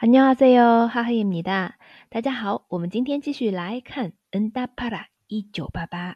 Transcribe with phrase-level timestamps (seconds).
[0.00, 1.78] 안녕하세요，哈哈입니다。
[2.10, 6.12] 大家好，我们今天继续来看《恩达帕拉一九八八》。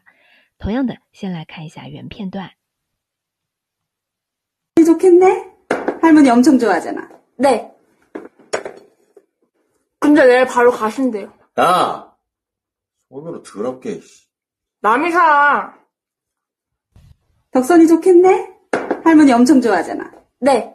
[0.57, 2.51] 同样的，先来看一下原片段。
[4.83, 5.51] 좋겠네?
[6.01, 7.09] 할머니 엄청 좋아하잖아.
[7.37, 7.71] 네.
[9.99, 11.31] 근데 내일 바로 가신대요.
[11.59, 12.15] 야!
[13.09, 14.27] 손으로 더럽게, 씨.
[14.81, 15.77] 남이 사.
[17.51, 18.49] 덕선이 좋겠네?
[19.03, 20.11] 할머니 엄청 좋아하잖아.
[20.39, 20.74] 네.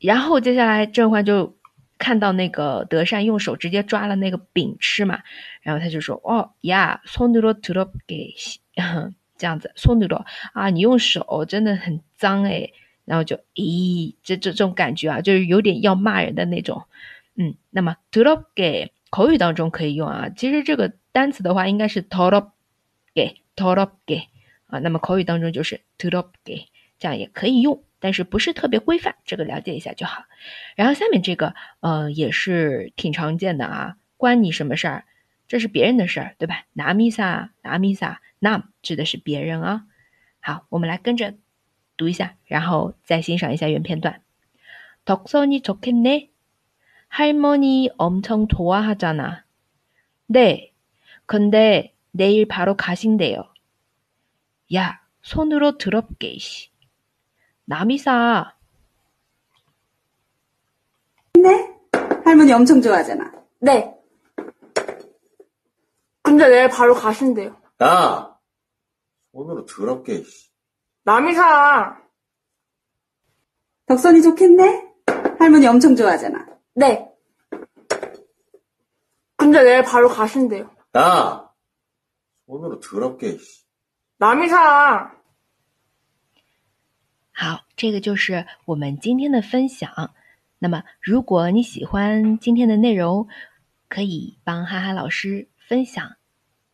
[0.00, 1.56] 然后接下来郑焕就
[1.98, 5.20] 看到那个德善用手直接抓了那个饼吃嘛，
[5.62, 8.34] 然后他就说，哦呀，손으로들어게
[9.36, 12.72] 这样子，손으로啊，你用手真的很脏诶，
[13.04, 16.84] 然后就咦，这这这种感觉啊，就是有点要骂人的那种，
[17.36, 24.24] 嗯，那么들어게口语当中可以用啊，其实这个单词的话应该是더럽게 더럽게
[24.66, 26.66] 啊，那么口语当中就是더럽게
[26.98, 30.24] 这样也可以用， 但是不是特别规范，这个了解一下就好。
[30.76, 35.04] 然后下面这个呃也是挺常见的啊，关你什么事儿？
[35.48, 36.64] 这是别人的事儿，对吧？
[36.74, 39.84] 남이사남이사남指的是别人啊。
[40.40, 41.34] 好，我们来跟着
[41.96, 44.22] 读一下，然后再欣赏一下原片段。
[45.04, 46.28] 덕선이좋겠네
[47.08, 49.44] 할머니 엄청 좋아하잖아.
[50.28, 50.72] 네,
[51.26, 53.52] 근데 내일 바로 가신대요.
[54.74, 56.70] 야, 손으로 더럽게, 씨.
[57.65, 58.55] 남이 사.
[62.35, 63.31] 할머니 엄청 좋아하잖아.
[63.61, 63.95] 네.
[66.21, 67.55] 근데 내일 바로 가신대요.
[67.81, 68.37] 야!
[69.31, 70.49] 손으로 더럽게, 씨.
[71.03, 71.97] 남이 사.
[73.85, 74.93] 덕선이 좋겠네?
[75.39, 76.45] 할머니 엄청 좋아하잖아.
[76.73, 77.09] 네.
[79.37, 80.69] 근데 내일 바로 가신대요.
[80.97, 81.49] 야!
[82.47, 83.65] 손으로 더럽게, 씨.
[84.17, 85.14] 남이 사.
[87.75, 90.13] 这个就是我们今天的分享。
[90.59, 93.27] 那么，如果你喜欢今天的内容，
[93.89, 96.15] 可以帮哈哈老师分享、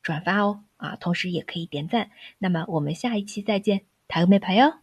[0.02, 2.12] 转发哦，啊，同时也可以点赞。
[2.38, 4.81] 那么，我们下一期再见，塔个妹牌哟。